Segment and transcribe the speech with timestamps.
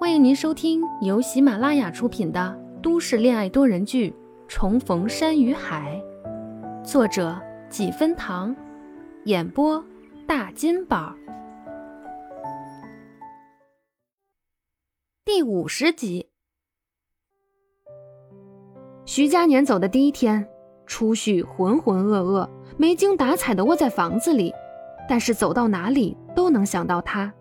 [0.00, 4.10] 欢迎您收听由喜马拉雅出品的都市恋爱多人剧
[4.46, 6.00] 《重逢山与海》，
[6.84, 7.36] 作者
[7.68, 8.54] 几分糖，
[9.24, 9.84] 演播
[10.26, 11.14] 大金宝，
[15.24, 16.28] 第五十集。
[19.04, 20.48] 徐佳年走的第一天，
[20.86, 24.54] 初旭浑浑噩噩、没精打采的窝在房子里，
[25.08, 27.34] 但是走到哪里都能想到他。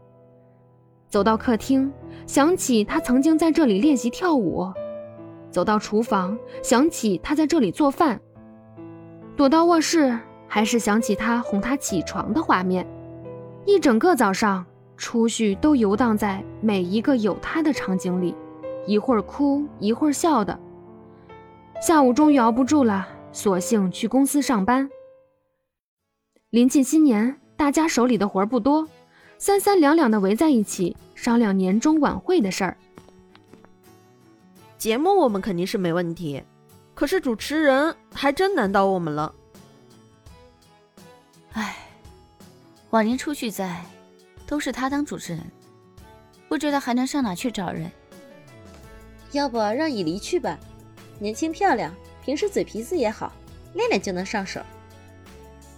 [1.09, 1.91] 走到客厅，
[2.25, 4.71] 想起他曾经在这里练习跳舞；
[5.49, 8.17] 走到厨房，想起他在这里做饭；
[9.35, 10.17] 躲到卧室，
[10.47, 12.85] 还是想起他哄他起床的画面。
[13.65, 14.65] 一整个早上，
[14.97, 18.35] 初旭都游荡在每一个有他的场景里，
[18.85, 20.59] 一会儿哭，一会儿笑的。
[21.81, 24.89] 下午终于熬不住了，索性去公司上班。
[26.49, 28.87] 临近新年，大家手里的活儿不多。
[29.39, 32.77] 三三两两的围在一起商量年终晚会的事儿。
[34.77, 36.41] 节目我们肯定是没问题，
[36.93, 39.33] 可是主持人还真难倒我们了。
[41.53, 41.75] 唉，
[42.89, 43.83] 往年出去在，
[44.45, 45.43] 都是他当主持人，
[46.47, 47.89] 不知道还能上哪去找人。
[49.31, 50.57] 要不让以离去吧，
[51.19, 53.31] 年轻漂亮，平时嘴皮子也好，
[53.73, 54.61] 练练就能上手。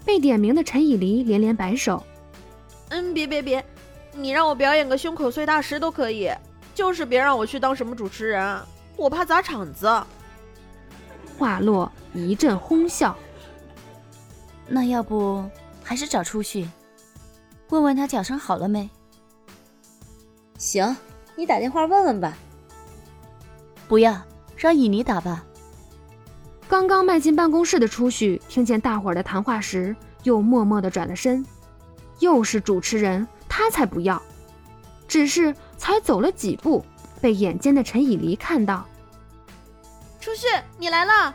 [0.06, 2.02] 被点名的陈以离连连摆手。
[2.90, 3.64] 嗯，别别别，
[4.14, 6.32] 你让我表演个胸口碎大石都可以，
[6.74, 8.60] 就是别让我去当什么主持人，
[8.96, 9.88] 我怕砸场子。
[11.38, 13.16] 话落，一阵哄笑。
[14.68, 15.44] 那要不
[15.84, 16.68] 还是找初旭，
[17.70, 18.90] 问问他脚伤好了没？
[20.58, 20.96] 行，
[21.36, 22.38] 你打电话问问吧。
[23.88, 24.20] 不要，
[24.58, 25.44] 让以妮打吧。
[26.68, 31.44] 刚刚迈进办公室的初旭听见大伙儿的谈话时，又默默的转了身。
[32.20, 34.22] 又是主持人，他才不要。
[35.08, 36.86] 只是才走了几步，
[37.20, 38.86] 被眼尖的陈以离看到。
[40.20, 40.46] 初旭，
[40.78, 41.34] 你来了。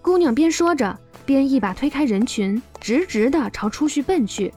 [0.00, 4.54] 姑娘边说着，边一把推开人群，直直的朝初旭奔去。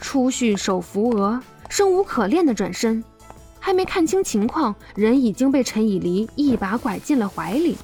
[0.00, 3.02] 初旭手扶额，生无可恋的转身，
[3.58, 7.76] 还没看清情况，人已经被陈以离一把拐进了怀里。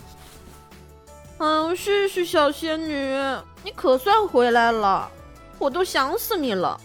[1.38, 3.16] 嗯，旭旭小仙女，
[3.64, 5.10] 你可算回来了。
[5.58, 6.80] 我都想死你了。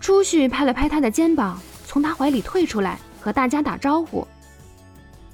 [0.00, 4.26] 初旭拍了拍他的肩膀，从他怀里退出来，和大家打招呼：“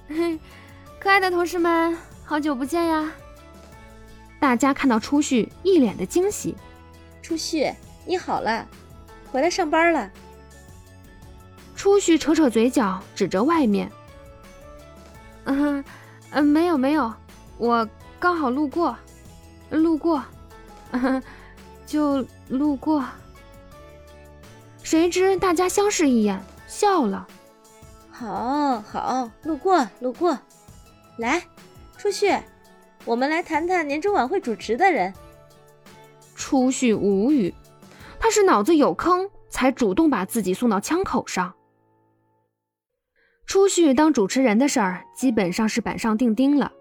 [0.08, 0.38] 嘿，
[0.98, 3.12] 可爱的同事们，好久不见呀！”
[4.40, 6.56] 大家看到初旭，一脸的惊喜
[7.22, 7.72] ：“初旭，
[8.04, 8.66] 你好了，
[9.30, 10.10] 回来上班了。”
[11.76, 13.90] 初旭扯扯嘴角，指着外面
[15.44, 15.84] ：“嗯，
[16.30, 17.12] 嗯，没有没有，
[17.58, 17.88] 我
[18.18, 18.96] 刚好路过，
[19.70, 20.22] 路过。”
[21.86, 23.04] 就路过，
[24.82, 27.26] 谁知大家相视一眼，笑了。
[28.10, 30.36] 好好，路过路过，
[31.18, 31.42] 来，
[31.96, 32.36] 初旭，
[33.04, 35.14] 我们来谈谈年终晚会主持的人。
[36.34, 37.54] 初旭无语，
[38.18, 41.54] 他是脑子有坑，才主动把自己送到枪口上。
[43.46, 46.72] 初旭当主持人的事儿，基本上是板上钉钉了。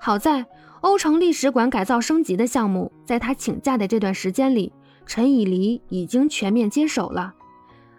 [0.00, 0.46] 好在。
[0.82, 4.72] 欧城历史馆改造升级的项目，在他请假的这段时间里，
[5.04, 7.34] 陈以离已经全面接手了。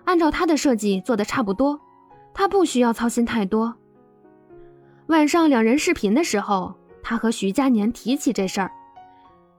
[0.05, 1.77] 按照他的设计做的差不多，
[2.33, 3.75] 他不需要操心太多。
[5.07, 8.71] 晚上两人视频的时候，他和徐佳年提起这事儿。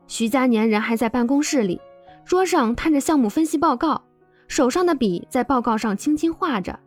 [0.07, 1.79] 徐佳年人还在办公室里，
[2.25, 4.01] 桌上摊着项目分析报告，
[4.47, 6.79] 手上的笔在报告上轻轻画着，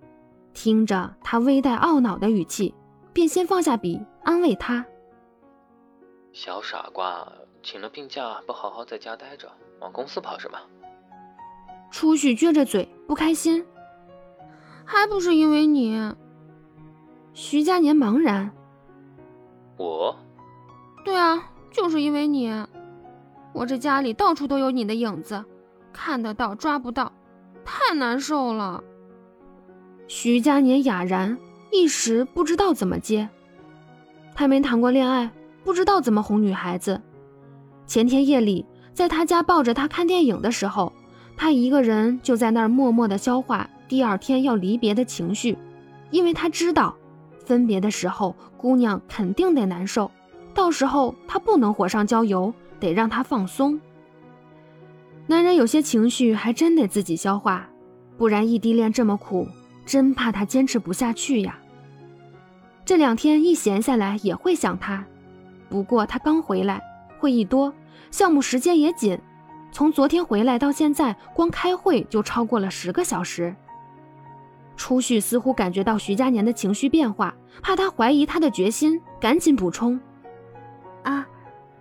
[0.53, 2.73] 听着他微带懊恼的语气，
[3.13, 4.83] 便先放下笔，安慰他。
[6.33, 7.29] 小傻瓜，
[7.61, 10.57] 请了病假不好好在家待着，往公司跑什么？
[11.91, 13.65] 初旭撅着嘴不开心，
[14.85, 16.13] 还不是因为你。
[17.33, 18.49] 徐佳年茫然。
[19.77, 20.15] 我？
[21.03, 22.49] 对啊，就是因为你。
[23.53, 25.43] 我这家里到处都有你的影子，
[25.91, 27.11] 看得到抓不到，
[27.65, 28.81] 太难受了。
[30.07, 31.37] 徐佳年哑然，
[31.71, 33.27] 一时不知道怎么接。
[34.33, 35.29] 他没谈过恋爱。
[35.63, 37.01] 不知道怎么哄女孩子。
[37.85, 40.91] 前天夜里，在他家抱着她看电影的时候，
[41.35, 45.57] 他一个人就在那儿默默地消化第二天要离别的情绪，
[46.09, 46.95] 因为他知道，
[47.45, 50.09] 分别的时候姑娘肯定得难受，
[50.53, 53.79] 到时候他不能火上浇油，得让她放松。
[55.27, 57.67] 男人有些情绪还真得自己消化，
[58.17, 59.47] 不然异地恋这么苦，
[59.85, 61.57] 真怕他坚持不下去呀。
[62.83, 65.05] 这两天一闲下来也会想他。
[65.71, 66.81] 不过他刚回来，
[67.17, 67.73] 会议多，
[68.11, 69.17] 项目时间也紧。
[69.71, 73.55] 从昨天回来到现在，光开会就超过了十个小时。
[74.75, 79.97] 初旭似乎感觉到徐佳年的情绪变化，怕他怀疑他的决心，赶紧补充
[81.03, 81.25] ：“啊，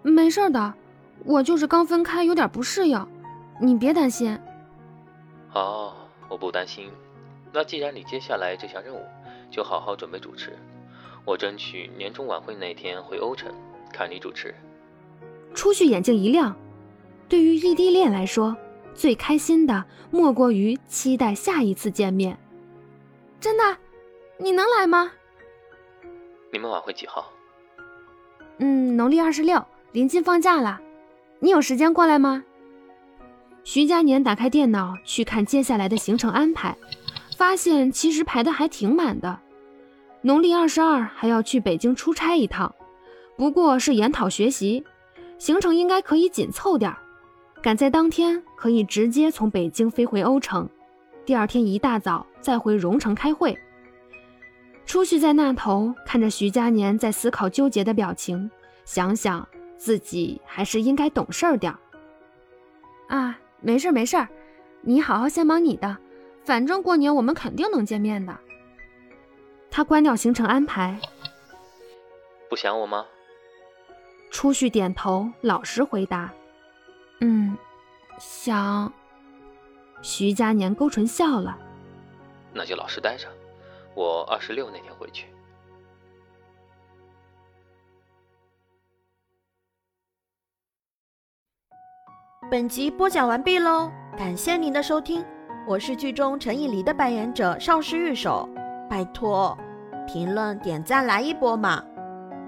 [0.03, 0.73] 没事的，
[1.25, 3.05] 我就是刚分开，有点不适应，
[3.61, 4.39] 你别担心。”
[5.51, 5.97] 好，
[6.29, 6.89] 我不担心。
[7.53, 9.03] 那既然你接下来这项任务，
[9.51, 10.57] 就好好准备主持。
[11.25, 13.53] 我争取年终晚会那天回欧城，
[13.93, 14.55] 看你主持。
[15.55, 16.57] 初旭眼睛一亮，
[17.29, 18.57] 对于异地恋来说，
[18.95, 22.39] 最开心的莫过于期待下一次见面。
[23.41, 23.77] 真的，
[24.39, 25.11] 你能来吗？
[26.53, 27.33] 你们晚会几号？
[28.59, 30.81] 嗯，农历二十六，临近放假了。
[31.39, 32.45] 你有时间过来吗？
[33.65, 36.77] 徐佳年打开电脑去看接下来的行程安排，
[37.37, 39.39] 发现其实排的还挺满的。
[40.23, 42.75] 农历二十二还要去北京出差一趟，
[43.41, 44.85] 不过是研讨学习，
[45.39, 46.99] 行程应该可以紧凑点儿，
[47.63, 50.69] 赶在当天可以直接从北京飞回欧城。
[51.25, 53.59] 第二天一大早再回荣城开会。
[54.85, 58.51] 初旭在那头看着徐佳年在思考纠结的表情，
[58.85, 59.49] 想想
[59.79, 61.79] 自己还是应该懂事儿点儿。
[63.09, 64.19] 啊，没事没事，
[64.83, 65.97] 你好好先忙你的，
[66.45, 68.39] 反正过年我们肯定能见面的。
[69.71, 71.01] 他关掉行程安排，
[72.51, 73.07] 不想我吗？
[74.31, 76.33] 初旭点头，老实回答
[77.21, 77.57] ：“嗯，
[78.19, 78.93] 想。”
[80.03, 81.59] 徐佳年勾唇笑了，
[82.55, 83.29] 那就老实待着，
[83.95, 85.27] 我二十六那天回去。
[92.51, 95.23] 本集播讲完毕喽，感谢您的收听，
[95.69, 98.49] 我是剧中陈以离的扮演者邵氏玉手，
[98.89, 99.57] 拜托，
[100.07, 101.85] 评论点赞来一波嘛，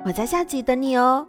[0.06, 1.28] 我在下集等你哦。